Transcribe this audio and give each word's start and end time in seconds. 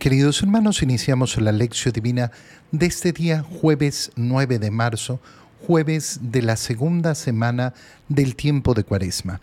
Queridos 0.00 0.40
hermanos, 0.40 0.82
iniciamos 0.82 1.36
la 1.36 1.52
lección 1.52 1.92
divina 1.92 2.32
de 2.72 2.86
este 2.86 3.12
día 3.12 3.42
jueves 3.42 4.10
9 4.16 4.58
de 4.58 4.70
marzo, 4.70 5.20
jueves 5.66 6.20
de 6.22 6.40
la 6.40 6.56
segunda 6.56 7.14
semana 7.14 7.74
del 8.08 8.34
tiempo 8.34 8.72
de 8.72 8.82
Cuaresma. 8.82 9.42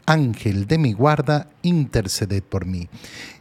Ángel 0.11 0.67
de 0.67 0.77
mi 0.77 0.91
guarda, 0.91 1.47
interceded 1.61 2.43
por 2.43 2.65
mí. 2.65 2.89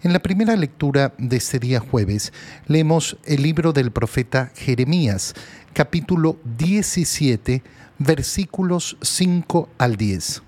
En 0.05 0.13
la 0.13 0.21
primera 0.21 0.55
lectura 0.55 1.13
de 1.19 1.37
este 1.37 1.59
día 1.59 1.81
jueves 1.81 2.33
leemos 2.69 3.17
el 3.25 3.43
libro 3.43 3.73
del 3.73 3.91
profeta 3.91 4.53
Jeremías, 4.55 5.35
capítulo 5.73 6.39
17, 6.59 7.65
versículos 7.99 8.97
5 9.03 9.69
al 9.79 9.97
10. 9.97 10.43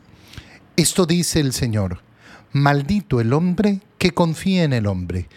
Esto 0.76 1.06
dice 1.06 1.40
el 1.40 1.52
Señor 1.52 2.02
Maldito 2.52 3.20
el 3.20 3.32
hombre 3.32 3.80
que 3.98 4.12
confía 4.12 4.62
en 4.62 4.74
el 4.74 4.86
hombre, 4.86 5.28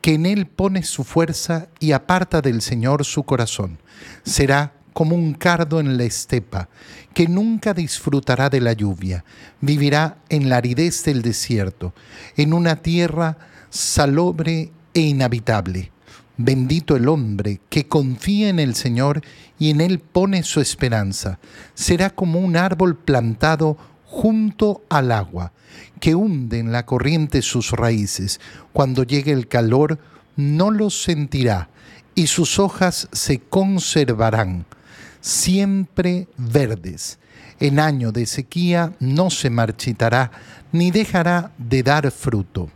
que 0.00 0.14
en 0.14 0.26
él 0.26 0.46
pone 0.46 0.82
su 0.82 1.04
fuerza 1.04 1.68
y 1.78 1.92
aparta 1.92 2.40
del 2.40 2.62
Señor 2.62 3.04
su 3.04 3.22
corazón. 3.22 3.78
Será 4.24 4.72
como 4.92 5.14
un 5.14 5.34
cardo 5.34 5.80
en 5.80 5.96
la 5.96 6.04
estepa, 6.04 6.68
que 7.14 7.28
nunca 7.28 7.74
disfrutará 7.74 8.50
de 8.50 8.60
la 8.60 8.72
lluvia, 8.72 9.24
vivirá 9.60 10.18
en 10.28 10.48
la 10.48 10.56
aridez 10.56 11.04
del 11.04 11.22
desierto, 11.22 11.94
en 12.36 12.52
una 12.52 12.76
tierra 12.76 13.38
salobre 13.70 14.70
e 14.94 15.00
inhabitable. 15.00 15.90
Bendito 16.36 16.96
el 16.96 17.08
hombre 17.08 17.60
que 17.68 17.86
confía 17.86 18.48
en 18.48 18.58
el 18.58 18.74
Señor 18.74 19.22
y 19.58 19.70
en 19.70 19.80
él 19.80 20.00
pone 20.00 20.42
su 20.42 20.60
esperanza. 20.60 21.38
Será 21.74 22.10
como 22.10 22.40
un 22.40 22.56
árbol 22.56 22.96
plantado 22.96 23.76
junto 24.06 24.82
al 24.88 25.12
agua, 25.12 25.52
que 26.00 26.14
hunde 26.14 26.58
en 26.58 26.72
la 26.72 26.84
corriente 26.84 27.42
sus 27.42 27.70
raíces. 27.70 28.40
Cuando 28.72 29.04
llegue 29.04 29.32
el 29.32 29.48
calor, 29.48 29.98
no 30.36 30.70
los 30.70 31.02
sentirá, 31.02 31.70
y 32.14 32.26
sus 32.26 32.58
hojas 32.58 33.08
se 33.12 33.38
conservarán, 33.38 34.66
siempre 35.22 36.28
verdes. 36.36 37.18
En 37.60 37.78
año 37.78 38.12
de 38.12 38.26
sequía 38.26 38.92
no 39.00 39.30
se 39.30 39.48
marchitará, 39.48 40.30
ni 40.72 40.90
dejará 40.90 41.52
de 41.56 41.82
dar 41.82 42.10
fruto. 42.10 42.70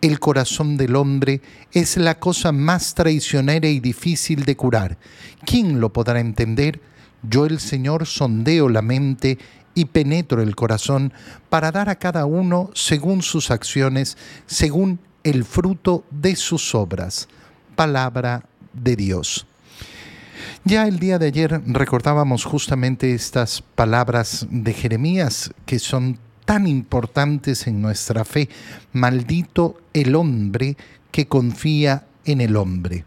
El 0.00 0.18
corazón 0.20 0.76
del 0.76 0.96
hombre 0.96 1.42
es 1.72 1.96
la 1.96 2.18
cosa 2.18 2.52
más 2.52 2.94
traicionera 2.94 3.68
y 3.68 3.80
difícil 3.80 4.44
de 4.44 4.56
curar. 4.56 4.96
¿Quién 5.44 5.80
lo 5.80 5.92
podrá 5.92 6.20
entender? 6.20 6.80
Yo 7.22 7.46
el 7.46 7.60
Señor 7.60 8.06
sondeo 8.06 8.68
la 8.68 8.82
mente 8.82 9.38
y 9.74 9.86
penetro 9.86 10.42
el 10.42 10.56
corazón 10.56 11.12
para 11.48 11.70
dar 11.70 11.88
a 11.88 11.96
cada 11.96 12.24
uno 12.26 12.70
según 12.74 13.22
sus 13.22 13.50
acciones, 13.50 14.16
según 14.46 14.98
el 15.24 15.44
fruto 15.44 16.04
de 16.10 16.36
sus 16.36 16.74
obras. 16.74 17.28
Palabra 17.74 18.44
de 18.72 18.96
Dios. 18.96 19.46
Ya 20.64 20.86
el 20.86 20.98
día 20.98 21.18
de 21.18 21.26
ayer 21.26 21.60
recordábamos 21.66 22.44
justamente 22.44 23.14
estas 23.14 23.62
palabras 23.62 24.46
de 24.50 24.72
Jeremías 24.72 25.52
que 25.66 25.78
son 25.78 26.18
tan 26.44 26.66
importantes 26.66 27.66
en 27.66 27.80
nuestra 27.80 28.24
fe. 28.24 28.48
Maldito 28.92 29.80
el 29.92 30.14
hombre 30.14 30.76
que 31.10 31.26
confía 31.26 32.06
en 32.24 32.40
el 32.40 32.56
hombre. 32.56 33.04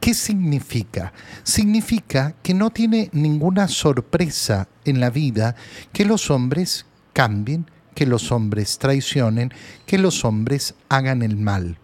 ¿Qué 0.00 0.14
significa? 0.14 1.12
Significa 1.44 2.34
que 2.42 2.54
no 2.54 2.70
tiene 2.70 3.08
ninguna 3.12 3.68
sorpresa 3.68 4.68
en 4.84 4.98
la 4.98 5.10
vida 5.10 5.54
que 5.92 6.04
los 6.04 6.30
hombres 6.30 6.86
cambien, 7.12 7.70
que 7.94 8.06
los 8.06 8.32
hombres 8.32 8.78
traicionen, 8.78 9.52
que 9.86 9.98
los 9.98 10.24
hombres 10.24 10.74
hagan 10.88 11.22
el 11.22 11.36
mal. 11.36 11.78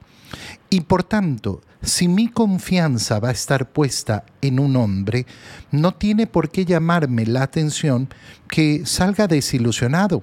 Y 0.69 0.81
por 0.81 1.05
tanto, 1.05 1.61
si 1.83 2.09
mi 2.09 2.29
confianza 2.29 3.21
va 3.21 3.29
a 3.29 3.33
estar 3.33 3.71
puesta 3.71 4.25
en 4.41 4.59
un 4.59 4.77
hombre, 4.77 5.27
no 5.71 5.95
tiene 5.95 6.27
por 6.27 6.51
qué 6.51 6.65
llamarme 6.65 7.27
la 7.27 7.43
atención 7.43 8.09
que 8.49 8.85
salga 8.85 9.27
desilusionado, 9.27 10.23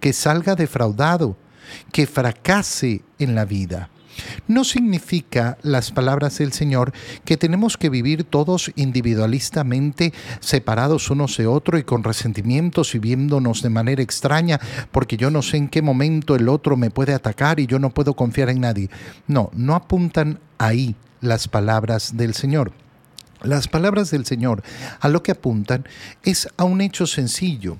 que 0.00 0.12
salga 0.12 0.54
defraudado, 0.54 1.36
que 1.92 2.06
fracase 2.06 3.02
en 3.18 3.34
la 3.34 3.44
vida. 3.44 3.90
No 4.46 4.64
significa 4.64 5.58
las 5.62 5.90
palabras 5.90 6.38
del 6.38 6.52
Señor 6.52 6.92
que 7.24 7.36
tenemos 7.36 7.76
que 7.76 7.90
vivir 7.90 8.24
todos 8.24 8.70
individualistamente, 8.76 10.12
separados 10.40 11.10
unos 11.10 11.36
de 11.36 11.46
otro 11.46 11.78
y 11.78 11.84
con 11.84 12.04
resentimientos 12.04 12.94
y 12.94 12.98
viéndonos 12.98 13.62
de 13.62 13.70
manera 13.70 14.02
extraña, 14.02 14.60
porque 14.92 15.16
yo 15.16 15.30
no 15.30 15.42
sé 15.42 15.56
en 15.56 15.68
qué 15.68 15.82
momento 15.82 16.36
el 16.36 16.48
otro 16.48 16.76
me 16.76 16.90
puede 16.90 17.14
atacar 17.14 17.60
y 17.60 17.66
yo 17.66 17.78
no 17.78 17.90
puedo 17.90 18.14
confiar 18.14 18.50
en 18.50 18.60
nadie. 18.60 18.90
No, 19.26 19.50
no 19.54 19.74
apuntan 19.74 20.40
ahí 20.58 20.96
las 21.20 21.48
palabras 21.48 22.16
del 22.16 22.34
Señor. 22.34 22.72
Las 23.42 23.68
palabras 23.68 24.10
del 24.10 24.26
Señor 24.26 24.62
a 25.00 25.08
lo 25.08 25.22
que 25.22 25.32
apuntan 25.32 25.86
es 26.24 26.48
a 26.56 26.64
un 26.64 26.80
hecho 26.80 27.06
sencillo 27.06 27.78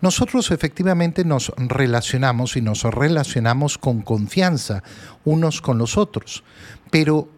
nosotros 0.00 0.50
efectivamente 0.50 1.24
nos 1.24 1.52
relacionamos 1.56 2.56
y 2.56 2.60
nos 2.60 2.82
relacionamos 2.82 3.78
con 3.78 4.02
confianza 4.02 4.82
unos 5.24 5.60
con 5.60 5.78
los 5.78 5.96
otros, 5.96 6.44
pero 6.90 7.28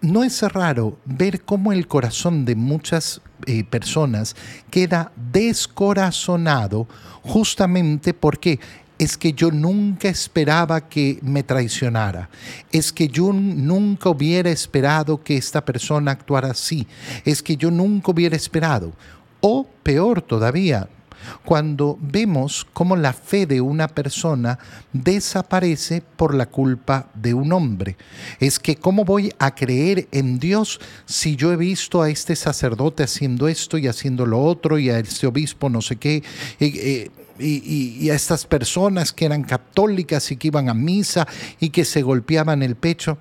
no 0.00 0.24
es 0.24 0.42
raro 0.42 0.98
ver 1.04 1.42
cómo 1.42 1.72
el 1.72 1.86
corazón 1.86 2.44
de 2.44 2.56
muchas 2.56 3.20
eh, 3.46 3.64
personas 3.64 4.34
queda 4.70 5.12
descorazonado 5.32 6.88
justamente 7.22 8.12
porque 8.12 8.58
es 8.98 9.16
que 9.16 9.32
yo 9.32 9.50
nunca 9.50 10.08
esperaba 10.08 10.88
que 10.88 11.18
me 11.22 11.42
traicionara, 11.42 12.28
es 12.70 12.92
que 12.92 13.08
yo 13.08 13.32
nunca 13.32 14.10
hubiera 14.10 14.50
esperado 14.50 15.22
que 15.22 15.36
esta 15.36 15.64
persona 15.64 16.12
actuara 16.12 16.50
así, 16.50 16.86
es 17.24 17.42
que 17.42 17.56
yo 17.56 17.70
nunca 17.70 18.12
hubiera 18.12 18.36
esperado, 18.36 18.92
o 19.40 19.66
peor 19.82 20.22
todavía, 20.22 20.88
cuando 21.44 21.98
vemos 22.00 22.66
cómo 22.72 22.96
la 22.96 23.12
fe 23.12 23.46
de 23.46 23.60
una 23.60 23.88
persona 23.88 24.58
desaparece 24.92 26.02
por 26.16 26.34
la 26.34 26.46
culpa 26.46 27.08
de 27.14 27.34
un 27.34 27.52
hombre. 27.52 27.96
Es 28.40 28.58
que 28.58 28.76
cómo 28.76 29.04
voy 29.04 29.32
a 29.38 29.54
creer 29.54 30.08
en 30.12 30.38
Dios 30.38 30.80
si 31.06 31.36
yo 31.36 31.52
he 31.52 31.56
visto 31.56 32.02
a 32.02 32.10
este 32.10 32.36
sacerdote 32.36 33.02
haciendo 33.02 33.48
esto 33.48 33.78
y 33.78 33.88
haciendo 33.88 34.26
lo 34.26 34.42
otro 34.42 34.78
y 34.78 34.90
a 34.90 34.98
este 34.98 35.26
obispo 35.26 35.68
no 35.68 35.82
sé 35.82 35.96
qué. 35.96 36.22
y, 36.58 37.10
y, 37.38 38.10
a 38.10 38.14
estas 38.14 38.46
personas 38.46 39.12
que 39.12 39.24
eran 39.24 39.42
católicas 39.42 40.30
y 40.30 40.36
que 40.36 40.48
iban 40.48 40.68
a 40.68 40.74
misa 40.74 41.26
y 41.60 41.70
que 41.70 41.84
se 41.84 42.02
golpeaban 42.02 42.62
el 42.62 42.76
pecho. 42.76 43.18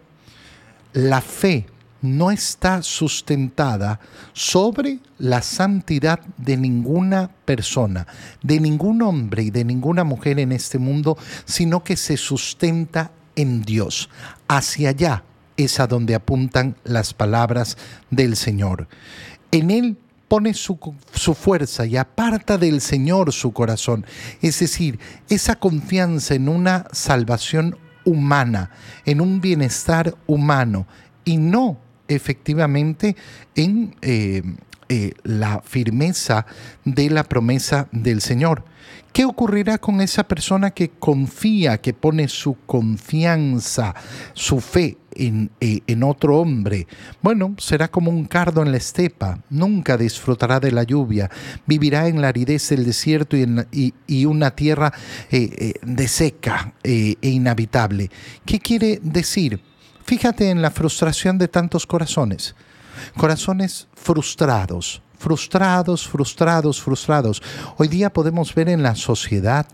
La 0.94 1.22
fe 1.22 1.66
no 2.02 2.32
está 2.32 2.82
sustentada 2.82 4.00
sobre 4.34 5.00
la 5.18 5.42
santidad 5.42 6.20
de 6.38 6.58
ninguna 6.58 7.30
persona, 7.46 8.08
de 8.42 8.60
ningún 8.60 9.02
hombre 9.02 9.44
y 9.44 9.52
de 9.52 9.64
ninguna 9.64 10.04
mujer 10.04 10.40
en 10.40 10.52
este 10.52 10.80
mundo, 10.80 11.18
sino 11.46 11.84
que 11.84 11.96
se 11.96 12.18
sustenta 12.18 13.12
en 13.36 13.62
Dios. 13.62 14.10
Hacia 14.48 14.90
allá 14.90 15.24
es 15.58 15.80
a 15.80 15.88
donde 15.88 16.16
apuntan 16.16 16.76
las 16.84 17.14
palabras 17.14 17.78
del 18.10 18.36
Señor. 18.36 18.88
En 19.52 19.70
Él 19.70 19.98
pone 20.28 20.54
su, 20.54 20.80
su, 21.14 21.34
fuerza 21.34 21.86
y 21.86 21.97
aparta 21.97 22.58
del 22.58 22.80
Señor 22.82 23.34
su 23.34 23.52
corazón. 23.52 24.06
Es 24.42 24.59
decir, 24.59 24.97
esa 25.30 25.56
confianza 25.56 26.36
en 26.36 26.47
una 26.47 26.86
salvación 26.94 27.78
humana, 28.06 28.72
en 29.06 29.22
un 29.22 29.42
bienestar 29.42 30.16
humano 30.28 30.88
y 31.26 31.38
no 31.38 31.78
efectivamente 32.16 33.16
en 33.55 33.96
eh, 34.02 34.41
eh, 34.90 35.13
la 35.23 35.61
firmeza 35.61 36.46
de 36.84 37.09
la 37.09 37.23
promesa 37.23 37.87
del 37.91 38.22
Señor. 38.22 38.66
¿Qué 39.13 39.25
ocurrirá 39.25 39.78
con 39.78 39.99
esa 39.99 40.23
persona 40.23 40.72
que 40.72 40.90
confía, 40.90 41.79
que 41.79 41.93
pone 41.93 42.29
su 42.29 42.55
confianza, 42.66 43.93
su 44.34 44.61
fe 44.61 44.97
en, 45.13 45.52
eh, 45.59 45.81
en, 45.87 46.03
otro 46.03 46.40
hombre? 46.40 46.87
Bueno, 47.22 47.55
será 47.58 47.90
como 47.90 48.09
un 48.09 48.23
cardo 48.25 48.61
en 48.61 48.72
la 48.72 48.78
estepa, 48.78 49.40
nunca 49.49 49.97
disfrutará 49.97 50.61
de 50.61 50.72
la 50.72 50.84
lluvia, 50.84 51.29
vivirá 51.67 52.08
en 52.08 52.22
la 52.22 52.29
aridez 52.29 52.69
del 52.69 52.85
desierto 52.85 53.35
y, 53.35 53.43
en, 53.43 53.67
y, 54.08 54.25
una 54.25 54.52
tierra 54.52 54.93
de 55.29 56.08
seca 56.08 56.73
e 56.84 57.17
inhabitable. 57.22 58.09
¿Qué 58.46 58.59
quiere 58.59 58.99
decir? 59.03 59.71
Fíjate 60.06 60.50
en 60.50 60.62
la 60.62 60.72
frustración 60.72 61.38
de 61.38 61.48
tantos 61.48 61.86
corazones. 61.86 62.56
corazones 63.18 63.88
frustrados, 63.96 65.02
frustrados, 65.18 66.08
frustrados, 66.08 66.82
frustrados. 66.82 67.42
Hoy 67.78 67.88
día 67.88 68.12
podemos 68.12 68.53
ver 68.53 68.70
en 68.70 68.84
la 68.84 68.96
sociedad 68.96 69.66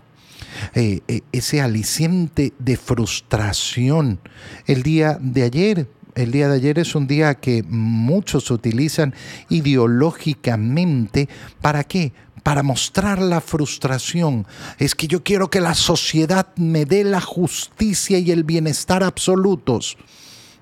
eh, 0.75 1.01
eh, 1.07 1.21
ese 1.31 1.61
aliciente 1.61 2.53
de 2.59 2.77
frustración. 2.77 4.19
El 4.65 4.83
día 4.83 5.17
de 5.19 5.43
ayer, 5.43 5.89
el 6.15 6.31
día 6.31 6.47
de 6.47 6.55
ayer 6.55 6.79
es 6.79 6.95
un 6.95 7.07
día 7.07 7.35
que 7.35 7.63
muchos 7.63 8.51
utilizan 8.51 9.13
ideológicamente. 9.49 11.27
¿Para 11.61 11.83
qué? 11.83 12.13
Para 12.47 12.63
mostrar 12.63 13.21
la 13.21 13.41
frustración. 13.41 14.47
Es 14.79 14.95
que 14.95 15.07
yo 15.07 15.21
quiero 15.21 15.49
que 15.49 15.59
la 15.59 15.73
sociedad 15.73 16.47
me 16.55 16.85
dé 16.85 17.03
la 17.03 17.19
justicia 17.19 18.19
y 18.19 18.31
el 18.31 18.45
bienestar 18.45 19.03
absolutos. 19.03 19.97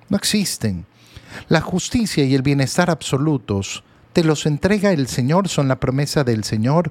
No 0.08 0.16
existen. 0.16 0.84
La 1.46 1.60
justicia 1.60 2.24
y 2.24 2.34
el 2.34 2.42
bienestar 2.42 2.90
absolutos 2.90 3.84
te 4.12 4.24
los 4.24 4.46
entrega 4.46 4.90
el 4.90 5.06
Señor, 5.06 5.48
son 5.48 5.68
la 5.68 5.78
promesa 5.78 6.24
del 6.24 6.42
Señor. 6.42 6.90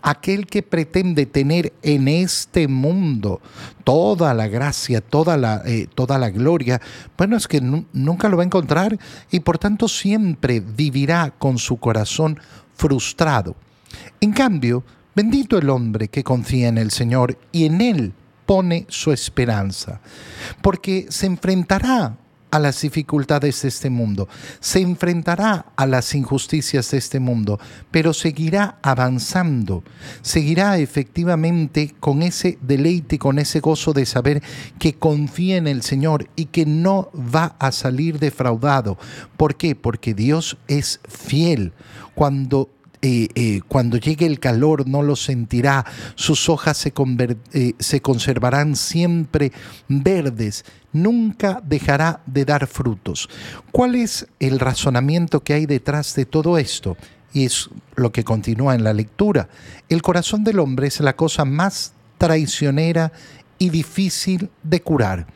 Aquel 0.00 0.46
que 0.46 0.62
pretende 0.62 1.26
tener 1.26 1.72
en 1.82 2.06
este 2.06 2.68
mundo 2.68 3.40
toda 3.82 4.32
la 4.32 4.46
gracia, 4.46 5.00
toda 5.00 5.36
la, 5.36 5.62
eh, 5.66 5.88
toda 5.92 6.18
la 6.18 6.30
gloria, 6.30 6.80
bueno, 7.18 7.36
es 7.36 7.48
que 7.48 7.60
nunca 7.60 8.28
lo 8.28 8.36
va 8.36 8.44
a 8.44 8.46
encontrar 8.46 8.96
y 9.28 9.40
por 9.40 9.58
tanto 9.58 9.88
siempre 9.88 10.60
vivirá 10.60 11.32
con 11.36 11.58
su 11.58 11.78
corazón 11.78 12.38
frustrado. 12.76 13.56
En 14.20 14.32
cambio, 14.32 14.84
bendito 15.14 15.58
el 15.58 15.70
hombre 15.70 16.08
que 16.08 16.24
confía 16.24 16.68
en 16.68 16.78
el 16.78 16.90
Señor 16.90 17.38
y 17.52 17.66
en 17.66 17.80
Él 17.80 18.12
pone 18.46 18.86
su 18.88 19.12
esperanza, 19.12 20.00
porque 20.62 21.06
se 21.10 21.26
enfrentará 21.26 22.16
a 22.50 22.58
las 22.58 22.80
dificultades 22.80 23.60
de 23.62 23.68
este 23.68 23.90
mundo, 23.90 24.28
se 24.60 24.80
enfrentará 24.80 25.66
a 25.76 25.84
las 25.84 26.14
injusticias 26.14 26.90
de 26.90 26.98
este 26.98 27.20
mundo, 27.20 27.58
pero 27.90 28.14
seguirá 28.14 28.78
avanzando, 28.82 29.82
seguirá 30.22 30.78
efectivamente 30.78 31.94
con 31.98 32.22
ese 32.22 32.56
deleite, 32.62 33.18
con 33.18 33.38
ese 33.38 33.60
gozo 33.60 33.92
de 33.92 34.06
saber 34.06 34.42
que 34.78 34.94
confía 34.94 35.56
en 35.56 35.66
el 35.66 35.82
Señor 35.82 36.28
y 36.36 36.46
que 36.46 36.64
no 36.64 37.10
va 37.14 37.56
a 37.58 37.72
salir 37.72 38.18
defraudado. 38.18 38.96
¿Por 39.36 39.56
qué? 39.56 39.74
Porque 39.74 40.14
Dios 40.14 40.56
es 40.68 41.00
fiel. 41.08 41.72
Cuando 42.14 42.70
eh, 43.02 43.28
eh, 43.34 43.60
cuando 43.68 43.98
llegue 43.98 44.26
el 44.26 44.40
calor 44.40 44.88
no 44.88 45.02
lo 45.02 45.16
sentirá, 45.16 45.84
sus 46.14 46.48
hojas 46.48 46.78
se, 46.78 46.92
eh, 47.52 47.74
se 47.78 48.00
conservarán 48.00 48.74
siempre 48.74 49.52
verdes, 49.88 50.64
nunca 50.92 51.62
dejará 51.64 52.22
de 52.26 52.44
dar 52.44 52.66
frutos. 52.66 53.28
¿Cuál 53.70 53.96
es 53.96 54.26
el 54.40 54.58
razonamiento 54.58 55.42
que 55.42 55.54
hay 55.54 55.66
detrás 55.66 56.14
de 56.14 56.24
todo 56.24 56.58
esto? 56.58 56.96
Y 57.32 57.44
es 57.44 57.68
lo 57.96 58.12
que 58.12 58.24
continúa 58.24 58.74
en 58.74 58.84
la 58.84 58.94
lectura. 58.94 59.48
El 59.88 60.00
corazón 60.00 60.42
del 60.42 60.58
hombre 60.58 60.86
es 60.86 61.00
la 61.00 61.16
cosa 61.16 61.44
más 61.44 61.92
traicionera 62.16 63.12
y 63.58 63.68
difícil 63.68 64.50
de 64.62 64.80
curar. 64.80 65.26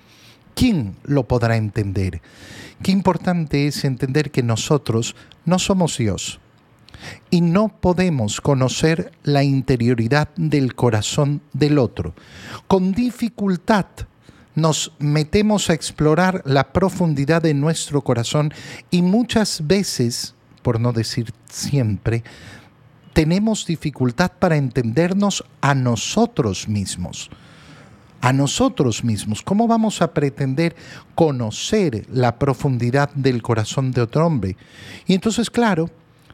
¿Quién 0.54 0.96
lo 1.04 1.28
podrá 1.28 1.56
entender? 1.56 2.22
Qué 2.82 2.90
importante 2.90 3.66
es 3.66 3.84
entender 3.84 4.30
que 4.30 4.42
nosotros 4.42 5.14
no 5.44 5.58
somos 5.58 5.98
Dios 5.98 6.39
y 7.30 7.40
no 7.40 7.68
podemos 7.68 8.40
conocer 8.40 9.12
la 9.22 9.44
interioridad 9.44 10.28
del 10.36 10.74
corazón 10.74 11.40
del 11.52 11.78
otro. 11.78 12.14
Con 12.66 12.92
dificultad 12.92 13.86
nos 14.54 14.92
metemos 14.98 15.70
a 15.70 15.74
explorar 15.74 16.42
la 16.44 16.72
profundidad 16.72 17.42
de 17.42 17.54
nuestro 17.54 18.02
corazón 18.02 18.52
y 18.90 19.02
muchas 19.02 19.66
veces, 19.66 20.34
por 20.62 20.80
no 20.80 20.92
decir 20.92 21.32
siempre, 21.48 22.24
tenemos 23.12 23.66
dificultad 23.66 24.32
para 24.38 24.56
entendernos 24.56 25.44
a 25.60 25.74
nosotros 25.74 26.68
mismos. 26.68 27.30
A 28.20 28.32
nosotros 28.32 29.02
mismos. 29.02 29.42
¿Cómo 29.42 29.66
vamos 29.66 30.02
a 30.02 30.12
pretender 30.12 30.76
conocer 31.14 32.06
la 32.10 32.38
profundidad 32.38 33.10
del 33.14 33.40
corazón 33.40 33.92
de 33.92 34.02
otro 34.02 34.26
hombre? 34.26 34.56
Y 35.06 35.14
entonces, 35.14 35.48
claro, 35.48 35.88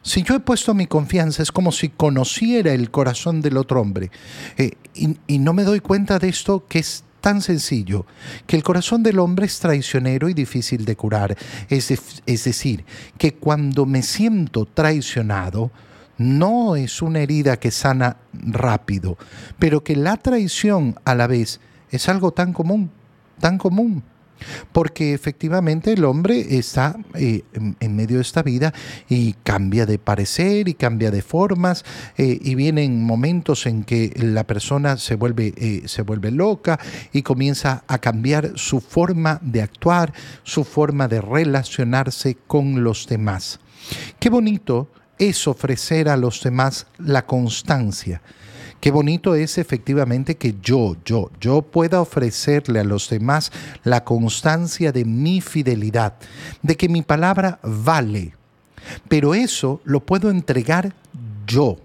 si 0.07 0.23
yo 0.23 0.35
he 0.35 0.39
puesto 0.39 0.73
mi 0.73 0.87
confianza, 0.87 1.43
es 1.43 1.51
como 1.51 1.73
si 1.73 1.89
conociera 1.89 2.71
el 2.71 2.91
corazón 2.91 3.41
del 3.41 3.57
otro 3.57 3.81
hombre. 3.81 4.09
Eh, 4.57 4.71
y, 4.95 5.39
no 5.39 5.51
me 5.51 5.65
doy 5.65 5.81
cuenta 5.81 6.17
de 6.17 6.29
esto 6.29 6.65
que 6.65 6.79
es 6.79 7.03
tan 7.19 7.41
sencillo, 7.41 8.05
que 8.45 8.55
el 8.55 8.63
corazón 8.63 9.03
del 9.03 9.19
hombre 9.19 9.47
es 9.47 9.59
traicionero 9.59 10.29
y 10.29 10.33
difícil 10.33 10.85
de 10.85 10.95
curar. 10.95 11.35
Es, 11.67 11.91
es 12.25 12.43
decir, 12.45 12.85
que 13.17 13.33
cuando 13.33 13.85
me 13.85 14.01
siento 14.01 14.65
traicionado, 14.65 15.71
no 16.17 16.77
es 16.77 17.01
una 17.01 17.19
herida 17.19 17.59
que 17.59 17.69
sana 17.69 18.15
rápido, 18.31 19.17
pero 19.59 19.83
que 19.83 19.97
la 19.97 20.15
traición 20.15 20.97
a 21.03 21.15
la 21.15 21.27
vez 21.27 21.59
es 21.91 22.07
algo 22.07 22.31
tan 22.31 22.53
común, 22.53 22.91
tan 23.41 23.57
común 23.57 24.03
porque 24.71 25.13
efectivamente 25.13 25.93
el 25.93 26.05
hombre 26.05 26.57
está 26.57 26.95
eh, 27.13 27.43
en, 27.53 27.95
medio 27.95 28.17
de 28.17 28.21
esta 28.21 28.43
vida 28.43 28.73
y 29.09 29.33
cambia 29.43 29.85
de 29.85 29.99
parecer 29.99 30.67
y 30.67 30.73
cambia 30.73 31.11
de 31.11 31.21
formas 31.21 31.83
eh, 32.17 32.37
y 32.41 32.55
vienen 32.55 33.03
momentos 33.03 33.65
en 33.65 33.83
que 33.83 34.13
la 34.15 34.45
persona 34.45 34.97
se 34.97 35.15
vuelve, 35.15 35.53
eh, 35.57 35.83
se 35.85 36.01
vuelve 36.01 36.31
loca 36.31 36.79
y 37.11 37.21
comienza 37.21 37.83
a 37.87 37.97
cambiar 37.99 38.53
su 38.55 38.79
forma 38.81 39.39
de 39.41 39.61
actuar, 39.61 40.13
su 40.43 40.63
forma 40.63 41.07
de 41.07 41.21
relacionarse 41.21 42.37
con 42.47 42.83
los 42.83 43.07
demás. 43.07 43.59
Qué 44.19 44.29
bonito 44.29 44.89
es 45.17 45.47
ofrecer 45.47 46.09
a 46.09 46.17
los 46.17 46.43
demás 46.43 46.87
la 46.97 47.25
constancia 47.25 48.21
Qué 48.79 48.91
bonito 48.91 49.33
es 49.33 49.57
efectivamente 49.57 50.37
que 50.37 50.55
yo, 50.61 50.95
yo, 51.03 51.31
yo 51.41 51.63
pueda 51.63 51.99
ofrecerle 51.99 52.79
a 52.79 52.83
los 52.83 53.09
demás 53.09 53.51
la 53.83 54.03
constancia 54.03 54.91
de 54.91 55.03
mi 55.03 55.41
fidelidad, 55.41 56.13
de 56.61 56.77
que 56.77 56.87
mi 56.87 57.01
palabra 57.01 57.59
vale. 57.63 58.33
Pero 59.07 59.33
eso 59.33 59.81
lo 59.83 59.99
puedo 60.01 60.29
entregar 60.29 60.93
yo. 61.47 61.77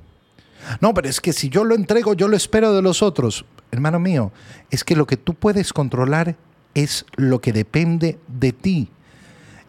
No, 0.81 0.93
pero 0.95 1.09
es 1.09 1.21
que 1.21 1.33
si 1.33 1.49
yo 1.49 1.65
lo 1.65 1.75
entrego, 1.75 2.15
yo 2.15 2.29
lo 2.29 2.37
espero 2.37 2.75
de 2.75 2.83
los 2.83 3.03
otros. 3.03 3.45
Hermano 3.71 3.99
mío, 3.99 4.31
es 4.71 4.85
que 4.85 4.95
lo 4.95 5.07
que 5.07 5.17
tú 5.17 5.35
puedes 5.35 5.73
controlar 5.73 6.37
es 6.75 7.07
lo 7.17 7.41
que 7.41 7.53
depende 7.53 8.19
de 8.29 8.53
ti. 8.53 8.89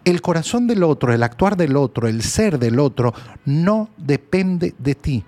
El 0.04 0.22
corazón 0.22 0.68
del 0.68 0.84
otro, 0.84 1.14
el 1.14 1.24
actuar 1.24 1.56
del 1.56 1.78
otro, 1.78 2.10
el 2.10 2.22
ser 2.22 2.60
del 2.60 2.80
otro, 2.80 3.14
no 3.46 3.90
depende 3.98 4.76
de 4.78 4.96
ti. 4.96 5.24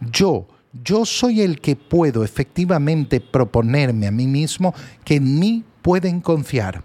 Yo 0.00 0.46
yo 0.72 1.04
soy 1.04 1.42
el 1.42 1.60
que 1.60 1.76
puedo 1.76 2.24
efectivamente 2.24 3.20
proponerme 3.20 4.06
a 4.06 4.10
mí 4.10 4.26
mismo 4.26 4.74
que 5.04 5.16
en 5.16 5.38
mí 5.38 5.64
pueden 5.82 6.20
confiar, 6.20 6.82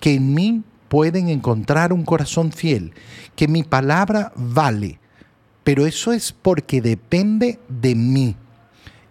que 0.00 0.14
en 0.14 0.34
mí 0.34 0.62
pueden 0.88 1.28
encontrar 1.28 1.92
un 1.92 2.04
corazón 2.04 2.50
fiel, 2.50 2.92
que 3.36 3.46
mi 3.46 3.62
palabra 3.62 4.32
vale, 4.34 4.98
pero 5.62 5.86
eso 5.86 6.12
es 6.12 6.32
porque 6.32 6.80
depende 6.80 7.60
de 7.68 7.94
mí. 7.94 8.36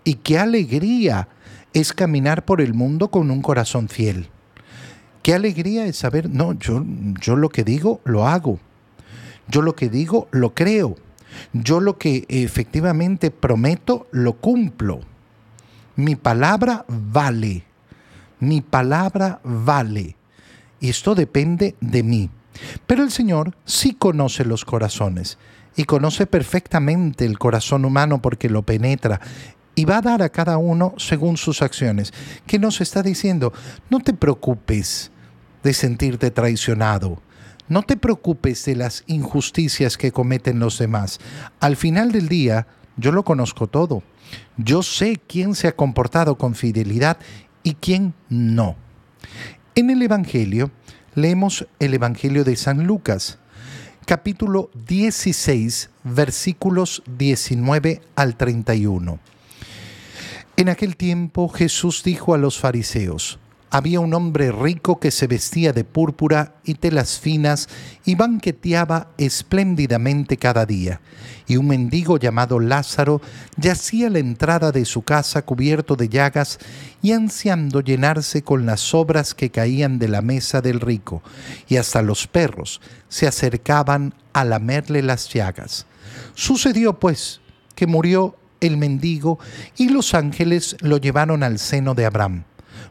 Y 0.03 0.15
qué 0.15 0.39
alegría 0.39 1.29
es 1.73 1.93
caminar 1.93 2.43
por 2.43 2.61
el 2.61 2.73
mundo 2.73 3.09
con 3.09 3.31
un 3.31 3.41
corazón 3.41 3.87
fiel. 3.87 4.27
Qué 5.23 5.33
alegría 5.33 5.85
es 5.85 5.97
saber, 5.97 6.29
no, 6.29 6.53
yo, 6.53 6.83
yo 7.21 7.35
lo 7.35 7.49
que 7.49 7.63
digo 7.63 8.01
lo 8.03 8.27
hago. 8.27 8.59
Yo 9.47 9.61
lo 9.61 9.75
que 9.75 9.89
digo 9.89 10.27
lo 10.31 10.53
creo 10.53 10.95
yo 11.53 11.79
lo 11.79 11.97
que 11.97 12.25
efectivamente 12.27 13.31
prometo, 13.31 14.07
lo 14.11 14.33
cumplo. 14.33 15.01
Mi 15.95 16.15
palabra 16.15 16.85
vale. 16.87 17.63
Mi 18.39 18.61
palabra 18.61 19.39
vale. 19.43 20.15
Y 20.79 20.89
esto 20.89 21.15
depende 21.15 21.75
de 21.81 22.03
mí. 22.03 22.29
Pero 22.87 23.03
el 23.03 23.11
Señor 23.11 23.55
sí 23.65 23.93
conoce 23.93 24.45
los 24.45 24.65
corazones 24.65 25.37
y 25.75 25.83
conoce 25.85 26.25
perfectamente 26.25 27.25
el 27.25 27.37
corazón 27.37 27.85
humano 27.85 28.21
porque 28.21 28.49
lo 28.49 28.63
penetra 28.63 29.21
y 29.75 29.85
va 29.85 29.97
a 29.97 30.01
dar 30.01 30.21
a 30.21 30.29
cada 30.29 30.57
uno 30.57 30.93
según 30.97 31.37
sus 31.37 31.61
acciones. 31.61 32.13
¿Qué 32.45 32.59
nos 32.59 32.81
está 32.81 33.01
diciendo? 33.01 33.53
No 33.89 33.99
te 33.99 34.13
preocupes 34.13 35.11
de 35.63 35.73
sentirte 35.73 36.31
traicionado. 36.31 37.21
No 37.69 37.83
te 37.83 37.97
preocupes 37.97 38.65
de 38.65 38.75
las 38.75 39.03
injusticias 39.05 39.95
que 39.95 40.11
cometen 40.11 40.59
los 40.59 40.79
demás. 40.79 41.19
Al 41.59 41.75
final 41.75 42.11
del 42.11 42.27
día, 42.27 42.65
yo 42.97 43.11
lo 43.11 43.23
conozco 43.23 43.67
todo. 43.67 44.01
Yo 44.57 44.81
sé 44.81 45.21
quién 45.27 45.53
se 45.53 45.67
ha 45.67 45.75
comportado 45.75 46.35
con 46.37 46.55
fidelidad 46.55 47.17
y 47.61 47.75
quién 47.75 48.15
no. 48.27 48.75
En 49.75 49.91
el 49.91 50.01
Evangelio, 50.01 50.71
leemos 51.13 51.67
el 51.79 51.93
Evangelio 51.93 52.43
de 52.43 52.55
San 52.55 52.87
Lucas, 52.87 53.37
capítulo 54.05 54.71
16, 54.87 55.91
versículos 56.03 57.03
19 57.17 58.01
al 58.15 58.35
31. 58.35 59.19
En 60.57 60.69
aquel 60.69 60.97
tiempo 60.97 61.47
Jesús 61.49 62.03
dijo 62.03 62.33
a 62.33 62.39
los 62.39 62.57
fariseos, 62.57 63.39
había 63.69 63.99
un 63.99 64.13
hombre 64.13 64.51
rico 64.51 64.99
que 64.99 65.11
se 65.11 65.27
vestía 65.27 65.73
de 65.73 65.83
púrpura 65.83 66.55
y 66.63 66.75
telas 66.75 67.19
finas 67.19 67.69
y 68.05 68.15
banqueteaba 68.15 69.11
espléndidamente 69.17 70.37
cada 70.37 70.65
día. 70.65 71.01
Y 71.47 71.57
un 71.57 71.67
mendigo 71.67 72.17
llamado 72.17 72.59
Lázaro 72.59 73.21
yacía 73.57 74.07
a 74.07 74.09
la 74.09 74.19
entrada 74.19 74.71
de 74.71 74.85
su 74.85 75.03
casa 75.03 75.43
cubierto 75.43 75.95
de 75.95 76.09
llagas 76.09 76.59
y 77.01 77.11
ansiando 77.11 77.81
llenarse 77.81 78.43
con 78.43 78.65
las 78.65 78.81
sobras 78.81 79.33
que 79.33 79.49
caían 79.49 79.99
de 79.99 80.07
la 80.07 80.21
mesa 80.21 80.61
del 80.61 80.79
rico, 80.79 81.21
y 81.67 81.77
hasta 81.77 82.01
los 82.01 82.27
perros 82.27 82.81
se 83.07 83.27
acercaban 83.27 84.13
a 84.33 84.45
lamerle 84.45 85.01
las 85.01 85.29
llagas. 85.33 85.85
Sucedió 86.33 86.99
pues 86.99 87.41
que 87.75 87.87
murió 87.87 88.35
el 88.61 88.77
mendigo 88.77 89.39
y 89.77 89.89
los 89.89 90.13
ángeles 90.13 90.75
lo 90.81 90.97
llevaron 90.97 91.43
al 91.43 91.59
seno 91.59 91.95
de 91.95 92.05
Abraham 92.05 92.43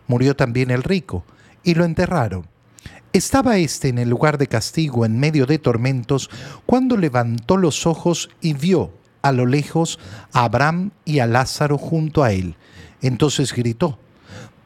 murió 0.06 0.36
también 0.36 0.70
el 0.70 0.82
rico, 0.82 1.24
y 1.62 1.74
lo 1.74 1.84
enterraron. 1.84 2.46
Estaba 3.12 3.56
éste 3.56 3.88
en 3.88 3.98
el 3.98 4.10
lugar 4.10 4.38
de 4.38 4.46
castigo 4.46 5.06
en 5.06 5.18
medio 5.18 5.46
de 5.46 5.58
tormentos, 5.58 6.30
cuando 6.66 6.96
levantó 6.96 7.56
los 7.56 7.86
ojos 7.86 8.30
y 8.40 8.52
vio 8.52 8.92
a 9.22 9.32
lo 9.32 9.46
lejos 9.46 9.98
a 10.32 10.44
Abraham 10.44 10.90
y 11.04 11.18
a 11.18 11.26
Lázaro 11.26 11.78
junto 11.78 12.22
a 12.22 12.32
él. 12.32 12.54
Entonces 13.00 13.52
gritó, 13.52 13.98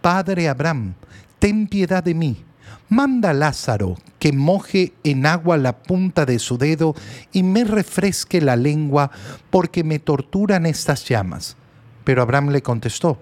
Padre 0.01 0.49
Abraham, 0.49 0.95
ten 1.39 1.67
piedad 1.67 2.03
de 2.03 2.15
mí. 2.15 2.45
Manda 2.89 3.31
a 3.31 3.35
Lázaro 3.35 3.97
que 4.19 4.33
moje 4.33 4.93
en 5.03 5.25
agua 5.25 5.57
la 5.57 5.79
punta 5.79 6.27
de 6.27 6.39
su 6.39 6.59
dedo 6.59 6.95
y 7.33 7.43
me 7.43 7.65
refresque 7.65 8.41
la 8.41 8.57
lengua, 8.57 9.11
porque 9.51 9.83
me 9.83 9.99
torturan 9.99 10.67
estas 10.67 11.09
llamas. 11.09 11.57
Pero 12.05 12.23
Abraham 12.23 12.51
le 12.51 12.63
contestó, 12.63 13.19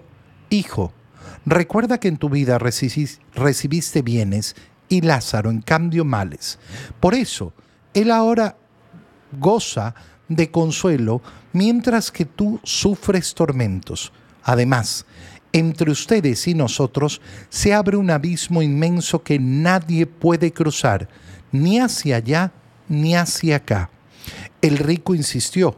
Hijo, 0.49 0.91
Recuerda 1.45 1.99
que 1.99 2.07
en 2.07 2.17
tu 2.17 2.29
vida 2.29 2.59
recibiste 2.59 4.01
bienes 4.01 4.55
y 4.89 5.01
Lázaro 5.01 5.49
en 5.49 5.61
cambio 5.61 6.05
males. 6.05 6.59
Por 6.99 7.15
eso, 7.15 7.53
él 7.93 8.11
ahora 8.11 8.57
goza 9.39 9.95
de 10.27 10.51
consuelo 10.51 11.21
mientras 11.53 12.11
que 12.11 12.25
tú 12.25 12.59
sufres 12.63 13.33
tormentos. 13.33 14.11
Además, 14.43 15.05
entre 15.53 15.91
ustedes 15.91 16.47
y 16.47 16.53
nosotros 16.53 17.21
se 17.49 17.73
abre 17.73 17.97
un 17.97 18.09
abismo 18.09 18.61
inmenso 18.61 19.23
que 19.23 19.39
nadie 19.39 20.05
puede 20.05 20.53
cruzar, 20.53 21.09
ni 21.51 21.79
hacia 21.79 22.17
allá 22.17 22.51
ni 22.87 23.15
hacia 23.15 23.57
acá. 23.57 23.89
El 24.61 24.77
rico 24.77 25.15
insistió, 25.15 25.77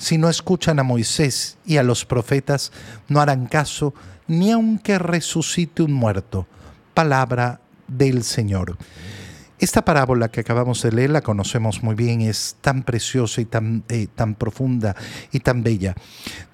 si 0.00 0.16
no 0.16 0.30
escuchan 0.30 0.78
a 0.78 0.82
Moisés 0.82 1.58
y 1.66 1.76
a 1.76 1.82
los 1.82 2.06
profetas, 2.06 2.72
no 3.08 3.20
harán 3.20 3.46
caso 3.46 3.92
ni 4.26 4.50
aunque 4.50 4.98
resucite 4.98 5.82
un 5.82 5.92
muerto. 5.92 6.46
Palabra 6.94 7.60
del 7.86 8.24
Señor. 8.24 8.78
Esta 9.60 9.84
parábola 9.84 10.30
que 10.30 10.40
acabamos 10.40 10.80
de 10.80 10.90
leer 10.90 11.10
la 11.10 11.20
conocemos 11.20 11.82
muy 11.82 11.94
bien, 11.94 12.22
es 12.22 12.56
tan 12.62 12.82
preciosa 12.82 13.42
y 13.42 13.44
tan, 13.44 13.84
eh, 13.90 14.06
tan 14.14 14.34
profunda 14.34 14.96
y 15.32 15.40
tan 15.40 15.62
bella. 15.62 15.94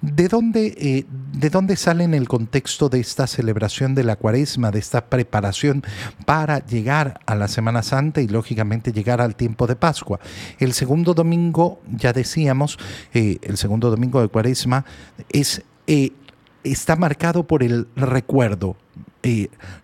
¿De 0.01 0.27
dónde, 0.27 0.75
eh, 0.77 1.05
¿De 1.31 1.49
dónde 1.49 1.77
sale 1.77 2.03
en 2.03 2.13
el 2.13 2.27
contexto 2.27 2.89
de 2.89 2.99
esta 2.99 3.25
celebración 3.25 3.95
de 3.95 4.03
la 4.03 4.17
cuaresma, 4.17 4.71
de 4.71 4.79
esta 4.79 5.05
preparación 5.05 5.83
para 6.25 6.65
llegar 6.65 7.21
a 7.25 7.35
la 7.35 7.47
Semana 7.47 7.81
Santa 7.81 8.19
y 8.19 8.27
lógicamente 8.27 8.91
llegar 8.91 9.21
al 9.21 9.37
tiempo 9.37 9.67
de 9.67 9.77
Pascua? 9.77 10.19
El 10.59 10.73
segundo 10.73 11.13
domingo, 11.13 11.79
ya 11.89 12.11
decíamos, 12.11 12.77
eh, 13.13 13.37
el 13.41 13.55
segundo 13.55 13.89
domingo 13.89 14.21
de 14.21 14.27
cuaresma 14.27 14.83
es 15.29 15.63
está 16.65 16.97
marcado 16.97 17.47
por 17.47 17.63
el 17.63 17.87
recuerdo, 17.95 18.75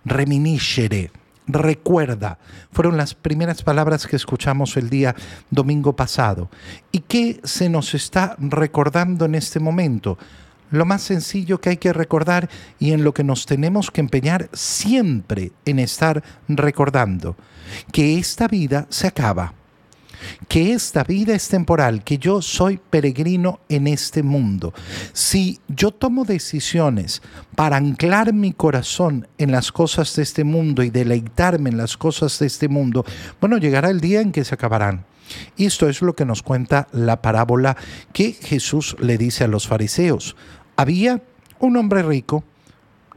reminiscere 0.03 1.11
recuerda. 1.47 2.37
Fueron 2.71 2.97
las 2.97 3.13
primeras 3.13 3.63
palabras 3.63 4.07
que 4.07 4.15
escuchamos 4.15 4.77
el 4.77 4.89
día 4.89 5.15
domingo 5.49 5.95
pasado. 5.95 6.49
¿Y 6.91 6.99
qué 6.99 7.39
se 7.43 7.69
nos 7.69 7.93
está 7.93 8.35
recordando 8.39 9.25
en 9.25 9.35
este 9.35 9.59
momento? 9.59 10.17
Lo 10.71 10.85
más 10.85 11.03
sencillo 11.03 11.61
que 11.61 11.69
hay 11.69 11.77
que 11.77 11.93
recordar 11.93 12.49
y 12.79 12.93
en 12.93 13.03
lo 13.03 13.13
que 13.13 13.23
nos 13.23 13.45
tenemos 13.45 13.91
que 13.91 14.01
empeñar 14.01 14.49
siempre 14.53 15.51
en 15.65 15.79
estar 15.79 16.23
recordando, 16.47 17.35
que 17.91 18.17
esta 18.17 18.47
vida 18.47 18.87
se 18.89 19.07
acaba 19.07 19.53
que 20.47 20.73
esta 20.73 21.03
vida 21.03 21.33
es 21.35 21.47
temporal, 21.49 22.03
que 22.03 22.17
yo 22.17 22.41
soy 22.41 22.79
peregrino 22.89 23.59
en 23.69 23.87
este 23.87 24.23
mundo. 24.23 24.73
Si 25.13 25.59
yo 25.67 25.91
tomo 25.91 26.25
decisiones 26.25 27.21
para 27.55 27.77
anclar 27.77 28.33
mi 28.33 28.53
corazón 28.53 29.27
en 29.37 29.51
las 29.51 29.71
cosas 29.71 30.15
de 30.15 30.23
este 30.23 30.43
mundo 30.43 30.83
y 30.83 30.89
deleitarme 30.89 31.69
en 31.69 31.77
las 31.77 31.97
cosas 31.97 32.37
de 32.39 32.47
este 32.47 32.67
mundo, 32.67 33.05
bueno, 33.39 33.57
llegará 33.57 33.89
el 33.89 34.01
día 34.01 34.21
en 34.21 34.31
que 34.31 34.43
se 34.43 34.55
acabarán. 34.55 35.05
Y 35.55 35.65
esto 35.65 35.89
es 35.89 36.01
lo 36.01 36.15
que 36.15 36.25
nos 36.25 36.43
cuenta 36.43 36.87
la 36.91 37.21
parábola 37.21 37.77
que 38.11 38.33
Jesús 38.33 38.95
le 38.99 39.17
dice 39.17 39.43
a 39.43 39.47
los 39.47 39.67
fariseos. 39.67 40.35
Había 40.75 41.21
un 41.59 41.77
hombre 41.77 42.03
rico, 42.03 42.43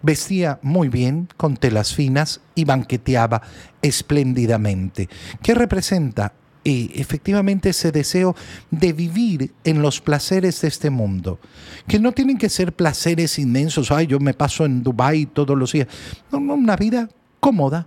vestía 0.03 0.59
muy 0.63 0.89
bien, 0.89 1.29
con 1.37 1.57
telas 1.57 1.95
finas 1.95 2.41
y 2.55 2.65
banqueteaba 2.65 3.43
espléndidamente. 3.83 5.09
¿Qué 5.43 5.55
representa 5.55 6.33
efectivamente 6.67 7.71
ese 7.71 7.93
deseo 7.93 8.35
de 8.71 8.93
vivir 8.93 9.53
en 9.65 9.83
los 9.83 10.01
placeres 10.01 10.61
de 10.61 10.69
este 10.69 10.91
mundo, 10.91 11.39
que 11.87 11.99
no 11.99 12.13
tienen 12.13 12.39
que 12.39 12.49
ser 12.49 12.73
placeres 12.73 13.39
inmensos, 13.39 13.91
ay, 13.91 14.07
yo 14.07 14.19
me 14.19 14.35
paso 14.35 14.65
en 14.65 14.83
Dubái 14.83 15.27
todos 15.27 15.57
los 15.57 15.73
días, 15.73 15.89
no, 16.33 16.39
una 16.39 16.77
vida 16.77 17.09
cómoda, 17.41 17.87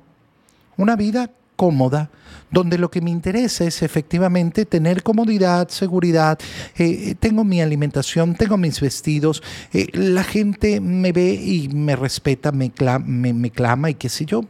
una 0.78 0.96
vida 0.96 1.30
cómoda, 1.56 2.10
donde 2.52 2.78
lo 2.78 2.90
que 2.90 3.02
me 3.02 3.12
interesa 3.12 3.66
es 3.66 3.82
efectivamente 3.82 4.66
tener 4.66 5.04
comodidad, 5.04 5.68
seguridad, 5.68 6.40
eh, 6.78 7.16
tengo 7.20 7.44
mi 7.44 7.62
alimentación, 7.62 8.36
tengo 8.36 8.56
mis 8.56 8.80
vestidos, 8.80 9.44
eh, 9.74 9.88
la 9.94 10.24
gente 10.24 10.80
me 10.80 11.12
ve 11.12 11.34
y 11.34 11.68
me 11.68 11.98
respeta, 11.98 12.54
me, 12.54 12.72
me, 13.06 13.34
me 13.34 13.52
clama 13.52 13.90
y 13.90 13.96
qué 13.96 14.08
sé 14.08 14.26
yo, 14.26 14.46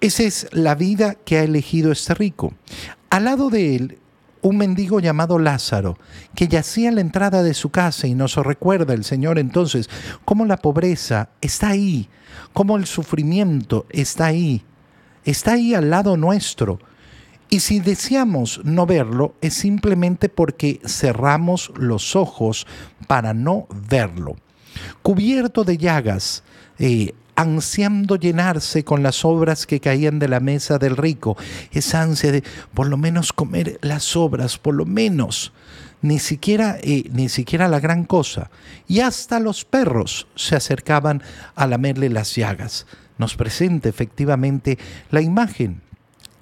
esa 0.00 0.22
es 0.22 0.48
la 0.52 0.74
vida 0.74 1.14
que 1.14 1.38
ha 1.38 1.42
elegido 1.42 1.92
este 1.92 2.14
rico. 2.14 2.52
Al 3.10 3.24
lado 3.24 3.50
de 3.50 3.76
él, 3.76 3.98
un 4.42 4.56
mendigo 4.56 5.00
llamado 5.00 5.38
Lázaro, 5.38 5.98
que 6.34 6.48
yacía 6.48 6.88
en 6.88 6.94
la 6.94 7.00
entrada 7.00 7.42
de 7.42 7.54
su 7.54 7.70
casa 7.70 8.06
y 8.06 8.14
nos 8.14 8.36
recuerda 8.36 8.94
el 8.94 9.04
Señor 9.04 9.38
entonces 9.38 9.90
cómo 10.24 10.46
la 10.46 10.56
pobreza 10.56 11.28
está 11.40 11.68
ahí, 11.68 12.08
cómo 12.52 12.76
el 12.76 12.86
sufrimiento 12.86 13.86
está 13.90 14.26
ahí, 14.26 14.64
está 15.24 15.52
ahí 15.52 15.74
al 15.74 15.90
lado 15.90 16.16
nuestro. 16.16 16.78
Y 17.50 17.60
si 17.60 17.80
deseamos 17.80 18.60
no 18.64 18.86
verlo, 18.86 19.34
es 19.40 19.54
simplemente 19.54 20.28
porque 20.28 20.80
cerramos 20.86 21.72
los 21.76 22.14
ojos 22.14 22.66
para 23.08 23.34
no 23.34 23.66
verlo. 23.88 24.36
Cubierto 25.02 25.64
de 25.64 25.76
llagas, 25.76 26.44
eh, 26.78 27.12
ansiando 27.40 28.16
llenarse 28.16 28.84
con 28.84 29.02
las 29.02 29.24
obras 29.24 29.66
que 29.66 29.80
caían 29.80 30.18
de 30.18 30.28
la 30.28 30.40
mesa 30.40 30.78
del 30.78 30.96
rico, 30.96 31.36
esa 31.72 32.02
ansia 32.02 32.32
de 32.32 32.44
por 32.74 32.88
lo 32.88 32.96
menos 32.96 33.32
comer 33.32 33.78
las 33.82 34.16
obras, 34.16 34.58
por 34.58 34.74
lo 34.74 34.84
menos, 34.84 35.52
ni 36.02 36.18
siquiera, 36.18 36.78
eh, 36.82 37.04
ni 37.12 37.28
siquiera 37.28 37.68
la 37.68 37.80
gran 37.80 38.04
cosa. 38.04 38.50
Y 38.86 39.00
hasta 39.00 39.40
los 39.40 39.64
perros 39.64 40.26
se 40.34 40.56
acercaban 40.56 41.22
a 41.54 41.66
lamerle 41.66 42.10
las 42.10 42.34
llagas. 42.34 42.86
Nos 43.18 43.36
presenta 43.36 43.88
efectivamente 43.88 44.78
la 45.10 45.20
imagen 45.20 45.82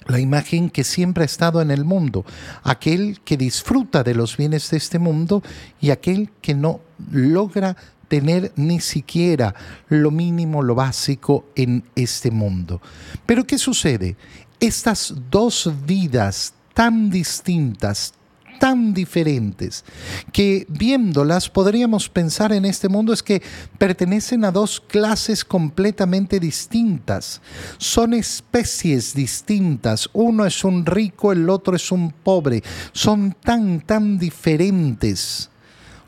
la 0.09 0.19
imagen 0.19 0.71
que 0.71 0.85
siempre 0.85 1.23
ha 1.23 1.27
estado 1.27 1.61
en 1.61 1.71
el 1.71 1.85
mundo, 1.85 2.25
aquel 2.63 3.21
que 3.27 3.37
disfruta 3.37 4.03
de 4.03 4.15
los 4.15 4.39
bienes 4.39 4.71
de 4.71 4.79
este 4.79 4.99
mundo 4.99 5.43
y 5.83 5.91
aquel 5.91 6.31
que 6.41 6.55
no 6.55 6.81
logra 7.13 7.77
tener 8.09 8.53
ni 8.57 8.81
siquiera 8.81 9.55
lo 9.89 10.11
mínimo, 10.11 10.63
lo 10.63 10.75
básico 10.75 11.47
en 11.55 11.85
este 11.95 12.31
mundo. 12.31 12.81
Pero 13.27 13.47
¿qué 13.47 13.59
sucede? 13.59 14.17
Estas 14.59 15.15
dos 15.31 15.71
vidas 15.87 16.55
tan 16.75 17.11
distintas, 17.11 18.15
tan 18.59 18.93
diferentes 18.93 19.85
que 20.33 20.67
viéndolas 20.69 21.49
podríamos 21.49 22.09
pensar 22.09 22.53
en 22.53 22.65
este 22.65 22.89
mundo 22.89 23.13
es 23.13 23.23
que 23.23 23.43
pertenecen 23.79 24.45
a 24.45 24.51
dos 24.51 24.81
clases 24.81 25.45
completamente 25.45 26.41
distintas. 26.41 27.41
Son 27.77 28.15
especies 28.15 29.15
distintas. 29.15 30.09
Uno 30.13 30.45
es 30.45 30.65
un 30.65 30.85
rico, 30.85 31.31
el 31.31 31.49
otro 31.49 31.77
es 31.77 31.93
un 31.93 32.11
pobre. 32.11 32.63
Son 32.93 33.37
tan, 33.41 33.81
tan 33.81 34.19
diferentes. 34.19 35.51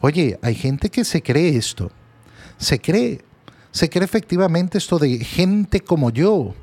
Oye, 0.01 0.39
hay 0.43 0.55
gente 0.55 0.91
que 0.91 1.05
se 1.05 1.23
cree 1.23 1.57
esto. 1.57 1.91
Se 2.59 2.79
cree. 2.79 3.21
Se 3.71 3.89
cree 3.89 4.05
efectivamente 4.05 4.79
esto 4.79 4.99
de 4.99 5.19
gente 5.25 5.81
como 5.81 6.11
yo. 6.11 6.55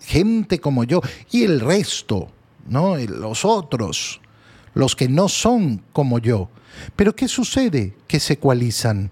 Gente 0.00 0.60
como 0.60 0.84
yo. 0.84 1.00
Y 1.30 1.44
el 1.44 1.60
resto, 1.60 2.28
¿no? 2.68 2.96
Los 2.96 3.44
otros 3.44 4.20
los 4.78 4.94
que 4.94 5.08
no 5.08 5.28
son 5.28 5.82
como 5.92 6.20
yo. 6.20 6.48
Pero 6.94 7.14
¿qué 7.14 7.26
sucede? 7.26 7.96
Que 8.06 8.20
se 8.20 8.34
ecualizan, 8.34 9.10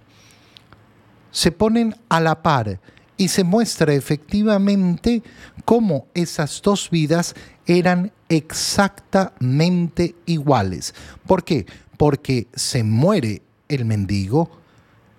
se 1.33 1.51
ponen 1.51 1.97
a 2.09 2.21
la 2.21 2.41
par 2.41 2.79
y 3.17 3.27
se 3.27 3.43
muestra 3.43 3.93
efectivamente 3.93 5.25
cómo 5.65 6.07
esas 6.15 6.63
dos 6.63 6.89
vidas 6.89 7.35
eran 7.67 8.13
exactamente 8.29 10.15
iguales. 10.27 10.95
¿Por 11.27 11.43
qué? 11.43 11.67
Porque 11.97 12.47
se 12.55 12.83
muere 12.83 13.43
el 13.69 13.85
mendigo 13.85 14.51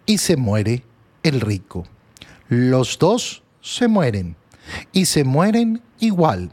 y 0.06 0.18
se 0.20 0.38
muere 0.38 0.84
el 1.24 1.42
rico. 1.42 1.86
Los 2.48 2.98
dos 3.00 3.44
se 3.62 3.88
mueren 3.88 4.36
y 4.92 5.06
se 5.06 5.24
mueren 5.24 5.82
igual. 6.00 6.52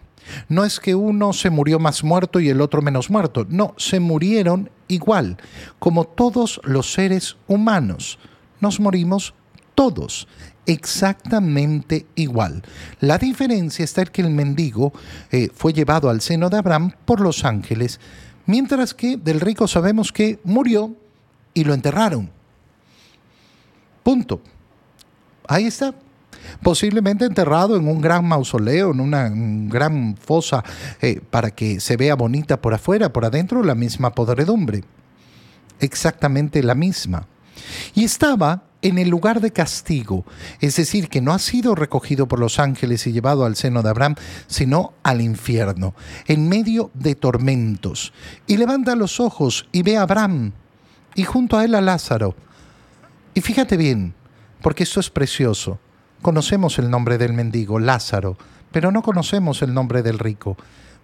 No 0.49 0.65
es 0.65 0.81
que 0.81 0.95
uno 0.95 1.33
se 1.33 1.51
murió 1.51 1.79
más 1.79 2.03
muerto 2.03 2.41
y 2.41 2.49
el 2.49 2.61
otro 2.61 2.83
menos 2.83 3.11
muerto, 3.11 3.47
no, 3.49 3.75
se 3.77 4.01
murieron 4.01 4.71
igual, 4.89 5.37
como 5.79 6.05
todos 6.05 6.61
los 6.65 6.93
seres 6.93 7.37
humanos. 7.47 8.19
Nos 8.61 8.81
morimos 8.81 9.35
todos, 9.75 10.27
exactamente 10.67 12.07
igual. 12.15 12.63
La 13.01 13.19
diferencia 13.19 13.85
está 13.85 14.03
en 14.03 14.09
que 14.09 14.23
el 14.23 14.31
mendigo 14.31 14.93
eh, 15.31 15.51
fue 15.55 15.73
llevado 15.73 16.09
al 16.09 16.21
seno 16.21 16.49
de 16.49 16.59
Abraham 16.59 16.93
por 17.05 17.21
los 17.21 17.45
ángeles, 17.45 18.01
mientras 18.47 18.95
que 18.95 19.17
del 19.17 19.41
rico 19.41 19.69
sabemos 19.69 20.13
que 20.13 20.39
murió 20.45 20.95
y 21.53 21.65
lo 21.65 21.75
enterraron. 21.75 22.31
Punto. 24.03 24.41
Ahí 25.47 25.67
está 25.67 25.95
posiblemente 26.63 27.25
enterrado 27.25 27.77
en 27.77 27.89
un 27.89 28.01
gran 28.01 28.27
mausoleo, 28.27 28.93
en 28.93 29.01
una 29.01 29.31
gran 29.31 30.17
fosa, 30.17 30.63
eh, 31.01 31.21
para 31.31 31.51
que 31.51 31.81
se 31.81 31.97
vea 31.97 32.15
bonita 32.15 32.61
por 32.61 32.75
afuera, 32.75 33.13
por 33.13 33.25
adentro 33.25 33.63
la 33.63 33.75
misma 33.75 34.15
podredumbre, 34.15 34.85
exactamente 35.81 36.63
la 36.63 36.75
misma. 36.75 37.27
Y 37.95 38.05
estaba 38.05 38.65
en 38.85 38.99
el 38.99 39.09
lugar 39.09 39.41
de 39.41 39.51
castigo, 39.51 40.27
es 40.61 40.77
decir, 40.77 41.09
que 41.09 41.23
no 41.23 41.33
ha 41.33 41.39
sido 41.39 41.75
recogido 41.75 42.29
por 42.29 42.39
los 42.39 42.59
ángeles 42.59 43.07
y 43.07 43.13
llevado 43.13 43.47
al 43.47 43.57
seno 43.57 43.83
de 43.83 43.89
Abraham, 43.89 44.15
sino 44.47 44.93
al 45.03 45.23
infierno, 45.23 45.95
en 46.27 46.51
medio 46.51 46.91
de 46.93 47.15
tormentos. 47.15 48.13
Y 48.47 48.59
levanta 48.59 48.95
los 48.95 49.21
ojos 49.21 49.67
y 49.73 49.83
ve 49.83 49.97
a 49.97 50.03
Abraham 50.03 50.53
y 51.15 51.25
junto 51.25 51.57
a 51.57 51.65
él 51.65 51.75
a 51.75 51.81
Lázaro. 51.81 52.37
Y 53.33 53.41
fíjate 53.41 53.79
bien, 53.79 54.13
porque 54.61 54.83
esto 54.83 55.01
es 55.01 55.09
precioso. 55.09 55.81
Conocemos 56.21 56.79
el 56.79 56.91
nombre 56.91 57.17
del 57.17 57.33
mendigo, 57.33 57.79
Lázaro, 57.79 58.37
pero 58.71 58.93
no 58.93 59.01
conocemos 59.01 59.63
el 59.63 59.73
nombre 59.73 60.03
del 60.03 60.19
rico, 60.19 60.59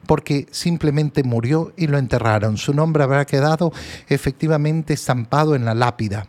porque 0.06 0.46
simplemente 0.50 1.22
murió 1.22 1.72
y 1.78 1.86
lo 1.86 1.96
enterraron. 1.96 2.58
Su 2.58 2.74
nombre 2.74 3.04
habrá 3.04 3.24
quedado 3.24 3.72
efectivamente 4.06 4.92
estampado 4.92 5.54
en 5.54 5.64
la 5.64 5.74
lápida, 5.74 6.26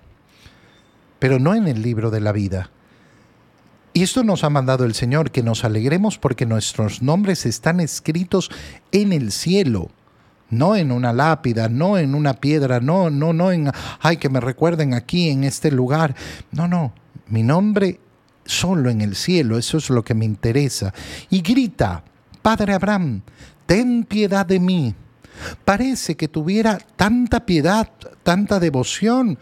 pero 1.21 1.37
no 1.37 1.53
en 1.53 1.67
el 1.67 1.83
libro 1.83 2.09
de 2.09 2.19
la 2.19 2.31
vida. 2.31 2.71
Y 3.93 4.01
esto 4.01 4.23
nos 4.23 4.43
ha 4.43 4.49
mandado 4.49 4.85
el 4.85 4.95
Señor, 4.95 5.29
que 5.29 5.43
nos 5.43 5.63
alegremos 5.63 6.17
porque 6.17 6.47
nuestros 6.47 7.03
nombres 7.03 7.45
están 7.45 7.79
escritos 7.79 8.49
en 8.91 9.13
el 9.13 9.31
cielo 9.31 9.91
no 10.49 10.75
en 10.75 10.91
una 10.91 11.13
lápida, 11.13 11.69
no 11.69 11.97
en 11.97 12.13
una 12.13 12.33
piedra, 12.33 12.81
no, 12.81 13.09
no, 13.09 13.31
no 13.31 13.53
en, 13.53 13.71
ay, 14.01 14.17
que 14.17 14.27
me 14.27 14.41
recuerden 14.41 14.93
aquí 14.93 15.29
en 15.29 15.45
este 15.45 15.71
lugar. 15.71 16.13
No, 16.51 16.67
no, 16.67 16.91
mi 17.27 17.41
nombre 17.41 18.01
solo 18.45 18.89
en 18.89 18.99
el 18.99 19.15
cielo, 19.15 19.57
eso 19.57 19.77
es 19.77 19.89
lo 19.89 20.03
que 20.03 20.13
me 20.13 20.25
interesa. 20.25 20.93
Y 21.29 21.41
grita, 21.41 22.03
Padre 22.41 22.73
Abraham, 22.73 23.21
ten 23.65 24.03
piedad 24.03 24.45
de 24.45 24.59
mí. 24.59 24.93
Parece 25.63 26.15
que 26.15 26.27
tuviera 26.27 26.77
tanta 26.97 27.45
piedad, 27.45 27.89
tanta 28.23 28.59
devoción. 28.59 29.39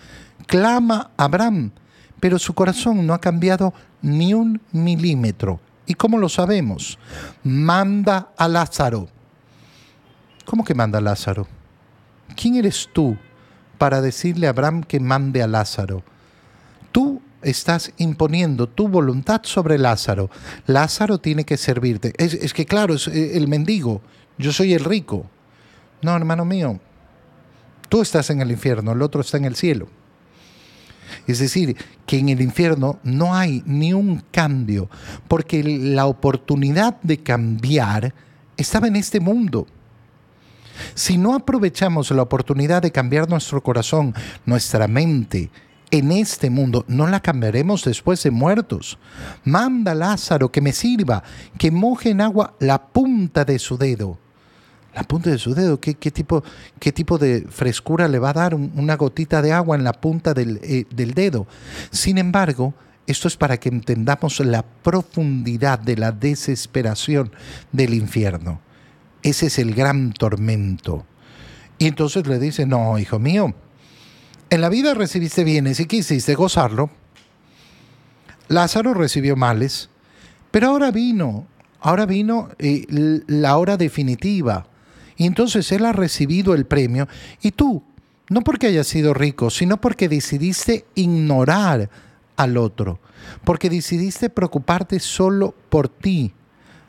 Clama 0.50 1.12
Abraham, 1.16 1.70
pero 2.20 2.40
su 2.40 2.56
corazón 2.56 3.06
no 3.06 3.14
ha 3.14 3.22
cambiado 3.22 3.72
ni 4.02 4.34
un 4.34 4.60
milímetro. 4.72 5.60
¿Y 5.86 5.94
cómo 5.94 6.18
lo 6.18 6.28
sabemos? 6.28 6.98
Manda 7.44 8.30
a 8.36 8.48
Lázaro. 8.48 9.10
¿Cómo 10.46 10.64
que 10.64 10.74
manda 10.74 10.98
a 10.98 11.02
Lázaro? 11.02 11.48
¿Quién 12.36 12.56
eres 12.56 12.90
tú 12.92 13.16
para 13.78 14.02
decirle 14.02 14.48
a 14.48 14.50
Abraham 14.50 14.82
que 14.82 15.00
mande 15.00 15.44
a 15.44 15.48
Lázaro? 15.48 16.02
Tú 16.92 17.22
estás 17.44 17.94
imponiendo 17.98 18.68
tu 18.68 18.88
voluntad 18.88 19.42
sobre 19.44 19.78
Lázaro. 19.78 20.32
Lázaro 20.66 21.20
tiene 21.20 21.44
que 21.44 21.58
servirte. 21.58 22.12
Es, 22.18 22.56
que 22.56 22.66
claro, 22.66 22.96
es 22.96 23.08
eh, 23.08 23.38
el 23.38 23.48
mendigo, 23.48 24.02
yo 24.40 24.52
soy 24.52 24.74
el 24.74 24.84
rico. 24.84 25.28
No, 26.02 26.16
hermano 26.16 26.44
mío, 26.44 26.80
tú 27.88 28.02
estás 28.02 28.32
en 28.32 28.42
el 28.42 28.50
infierno, 28.50 28.94
el 28.94 29.02
otro 29.04 29.22
está 29.22 29.38
en 29.38 29.46
el 29.46 29.56
cielo. 29.56 29.99
Es 31.28 31.40
decir, 31.40 31.76
que 32.06 32.18
en 32.18 32.30
el 32.30 32.42
infierno 32.42 33.00
no 33.04 33.36
hay 33.36 33.64
ni 33.66 33.94
un 33.94 34.24
cambio, 34.32 34.90
porque 35.28 35.64
la 35.64 36.06
oportunidad 36.06 37.00
de 37.02 37.18
cambiar 37.20 38.14
estaba 38.58 38.88
en 38.88 38.96
este 38.96 39.20
mundo. 39.20 39.68
Si 40.94 41.18
no 41.18 41.36
aprovechamos 41.36 42.12
la 42.12 42.22
oportunidad 42.22 42.82
de 42.82 42.92
cambiar 42.92 43.30
nuestro 43.30 43.62
corazón, 43.62 44.14
nuestra 44.46 44.88
mente, 44.88 45.50
en 45.92 46.12
este 46.12 46.50
mundo, 46.50 46.86
no 46.88 47.08
la 47.08 47.20
cambiaremos 47.20 47.84
después 47.84 48.22
de 48.24 48.32
muertos. 48.32 48.98
Manda 49.44 49.96
Lázaro 49.96 50.52
que 50.52 50.62
me 50.62 50.72
sirva, 50.72 51.24
que 51.58 51.72
moje 51.72 52.12
en 52.12 52.22
agua 52.22 52.54
la 52.60 52.88
punta 52.88 53.44
de 53.44 53.60
su 53.60 53.78
dedo. 53.78 54.18
La 54.96 55.04
punta 55.04 55.30
de 55.30 55.38
su 55.38 55.54
dedo, 55.54 55.80
¿qué, 55.80 55.94
tipo, 55.94 56.44
qué 56.80 56.92
tipo, 56.92 57.18
de 57.18 57.46
frescura 57.50 58.08
le 58.08 58.20
va 58.20 58.32
a 58.32 58.34
dar 58.34 58.56
una 58.56 58.96
gotita 58.98 59.42
de 59.42 59.54
agua 59.54 59.76
en 59.76 59.84
la 59.84 59.94
punta 59.94 60.34
del, 60.34 60.60
eh, 60.64 60.86
del 60.90 61.14
dedo? 61.14 61.48
Sin 61.92 62.18
embargo, 62.18 62.74
esto 63.06 63.28
es 63.28 63.38
para 63.38 63.58
que 63.58 63.70
entendamos 63.70 64.40
la 64.40 64.64
profundidad 64.64 65.80
de 65.80 65.98
la 65.98 66.12
desesperación 66.12 67.32
del 67.72 67.94
infierno. 67.94 68.62
Ese 69.22 69.48
es 69.48 69.60
el 69.60 69.74
gran 69.74 70.12
tormento. 70.14 71.06
Y 71.78 71.88
entonces 71.88 72.28
le 72.28 72.40
dice, 72.40 72.66
no, 72.66 73.00
hijo 73.00 73.20
mío, 73.20 73.54
en 74.50 74.62
la 74.62 74.70
vida 74.70 74.94
recibiste 74.94 75.44
bienes 75.44 75.80
y 75.80 75.86
quisiste 75.86 76.36
gozarlo. 76.36 76.90
Lázaro 78.48 78.94
recibió 78.94 79.36
males, 79.36 79.90
pero 80.52 80.70
ahora 80.70 80.92
vino, 80.92 81.48
ahora 81.80 82.06
vino 82.06 82.50
eh, 82.58 82.86
la 83.28 83.58
hora 83.58 83.78
definitiva. 83.78 84.68
Y 85.20 85.26
entonces 85.26 85.70
él 85.74 85.86
ha 85.86 85.92
recibido 85.92 86.54
el 86.54 86.66
premio 86.66 87.10
y 87.42 87.52
tú, 87.52 87.84
no 88.30 88.40
porque 88.42 88.68
hayas 88.68 88.88
sido 88.88 89.14
rico, 89.14 89.50
sino 89.50 89.76
porque 89.82 90.08
decidiste 90.08 90.86
ignorar 90.96 91.90
al 92.38 92.56
otro, 92.56 93.02
porque 93.44 93.70
decidiste 93.70 94.30
preocuparte 94.30 94.98
solo 95.02 95.54
por 95.68 95.90
ti. 95.90 96.34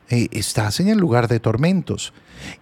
Eh, 0.08 0.28
estás 0.30 0.78
en 0.78 0.86
el 0.86 0.98
lugar 0.98 1.26
de 1.26 1.40
tormentos. 1.40 2.12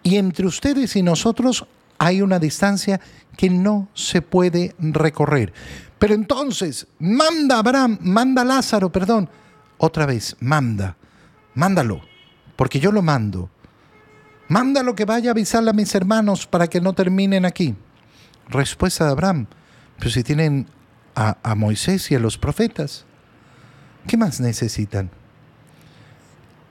Y 0.03 0.17
entre 0.17 0.47
ustedes 0.47 0.97
y 0.97 1.03
nosotros 1.03 1.67
hay 1.99 2.23
una 2.23 2.39
distancia 2.39 2.99
que 3.37 3.51
no 3.51 3.89
se 3.93 4.23
puede 4.23 4.75
recorrer. 4.79 5.53
Pero 5.99 6.15
entonces, 6.15 6.87
manda 6.99 7.59
Abraham, 7.59 7.99
manda 8.01 8.43
Lázaro, 8.43 8.91
perdón. 8.91 9.29
Otra 9.77 10.07
vez, 10.07 10.35
manda, 10.41 10.97
mándalo, 11.55 12.01
porque 12.57 12.81
yo 12.81 12.91
lo 12.91 13.03
mando. 13.03 13.51
Mándalo 14.49 14.95
que 14.95 15.05
vaya 15.05 15.31
a 15.31 15.33
avisarle 15.33 15.71
a 15.71 15.75
mis 15.75 15.95
hermanos 15.95 16.47
para 16.47 16.67
que 16.67 16.81
no 16.81 16.95
terminen 16.95 17.45
aquí. 17.45 17.75
Respuesta 18.49 19.05
de 19.05 19.11
Abraham, 19.11 19.47
pero 19.99 20.11
si 20.11 20.23
tienen 20.23 20.67
a, 21.15 21.37
a 21.43 21.55
Moisés 21.55 22.11
y 22.11 22.15
a 22.15 22.19
los 22.19 22.39
profetas, 22.39 23.05
¿qué 24.07 24.17
más 24.17 24.41
necesitan? 24.41 25.11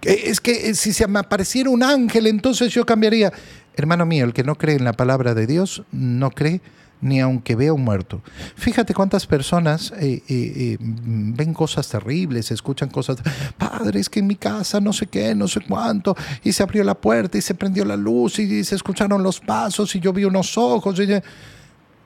Es 0.01 0.41
que 0.41 0.69
eh, 0.69 0.73
si 0.73 0.93
se 0.93 1.07
me 1.07 1.19
apareciera 1.19 1.69
un 1.69 1.83
ángel, 1.83 2.27
entonces 2.27 2.73
yo 2.73 2.85
cambiaría. 2.85 3.31
Hermano 3.75 4.05
mío, 4.05 4.25
el 4.25 4.33
que 4.33 4.43
no 4.43 4.55
cree 4.55 4.75
en 4.75 4.83
la 4.83 4.93
palabra 4.93 5.35
de 5.35 5.45
Dios 5.45 5.83
no 5.91 6.31
cree 6.31 6.61
ni 7.01 7.19
aunque 7.19 7.55
vea 7.55 7.73
un 7.73 7.83
muerto. 7.83 8.21
Fíjate 8.55 8.93
cuántas 8.93 9.25
personas 9.27 9.91
eh, 9.99 10.23
eh, 10.27 10.53
eh, 10.55 10.77
ven 10.79 11.53
cosas 11.53 11.87
terribles, 11.87 12.51
escuchan 12.51 12.89
cosas, 12.89 13.17
padre, 13.57 13.99
es 13.99 14.09
que 14.09 14.19
en 14.19 14.27
mi 14.27 14.35
casa 14.35 14.79
no 14.79 14.93
sé 14.93 15.07
qué, 15.07 15.35
no 15.35 15.47
sé 15.47 15.61
cuánto, 15.61 16.15
y 16.43 16.51
se 16.51 16.63
abrió 16.63 16.83
la 16.83 16.95
puerta 16.95 17.37
y 17.37 17.41
se 17.41 17.55
prendió 17.55 17.85
la 17.85 17.95
luz 17.95 18.39
y, 18.39 18.63
se 18.63 18.75
escucharon 18.75 19.23
los 19.23 19.39
pasos 19.39 19.95
y 19.95 19.99
yo 19.99 20.11
vi 20.13 20.25
unos 20.25 20.57
ojos. 20.57 20.99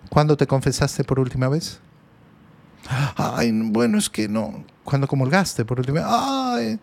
¿Cuándo 0.09 0.35
te 0.35 0.45
confesaste 0.45 1.03
por 1.03 1.19
última 1.19 1.47
vez? 1.47 1.79
Ay, 3.15 3.51
bueno, 3.53 3.97
es 3.97 4.09
que 4.09 4.27
no. 4.27 4.65
Cuando 4.83 5.07
comulgaste 5.07 5.63
por 5.63 5.79
última 5.79 6.01
vez? 6.01 6.09
Ay. 6.09 6.79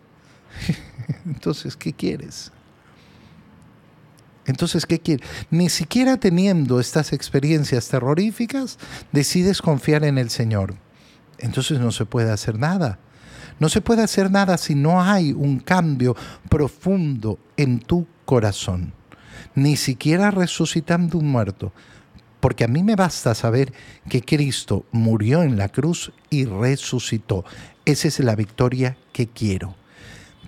Entonces, 1.25 1.75
¿qué 1.75 1.93
quieres? 1.93 2.51
Entonces, 4.49 4.87
¿qué 4.87 4.99
quieres? 4.99 5.27
Ni 5.51 5.69
siquiera 5.69 6.17
teniendo 6.17 6.79
estas 6.79 7.13
experiencias 7.13 7.87
terroríficas, 7.87 8.79
decides 9.11 9.61
confiar 9.61 10.03
en 10.03 10.17
el 10.17 10.31
Señor. 10.31 10.73
Entonces 11.37 11.79
no 11.79 11.91
se 11.91 12.05
puede 12.05 12.31
hacer 12.31 12.57
nada. 12.57 12.97
No 13.59 13.69
se 13.69 13.79
puede 13.79 14.01
hacer 14.01 14.31
nada 14.31 14.57
si 14.57 14.73
no 14.73 15.03
hay 15.03 15.33
un 15.33 15.59
cambio 15.59 16.15
profundo 16.49 17.37
en 17.57 17.79
tu 17.79 18.07
corazón. 18.25 18.91
Ni 19.53 19.77
siquiera 19.77 20.31
resucitando 20.31 21.19
un 21.19 21.27
muerto. 21.27 21.71
Porque 22.39 22.63
a 22.63 22.67
mí 22.67 22.81
me 22.81 22.95
basta 22.95 23.35
saber 23.35 23.71
que 24.09 24.23
Cristo 24.23 24.83
murió 24.91 25.43
en 25.43 25.59
la 25.59 25.69
cruz 25.69 26.11
y 26.31 26.45
resucitó. 26.45 27.45
Esa 27.85 28.07
es 28.07 28.19
la 28.19 28.35
victoria 28.35 28.97
que 29.13 29.27
quiero. 29.27 29.75